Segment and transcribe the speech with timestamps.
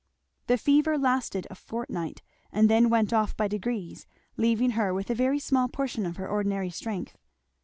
[0.47, 5.13] The fever lasted a fortnight, and then went off by degrees, leaving her with a
[5.13, 7.19] very small portion of her ordinary strength.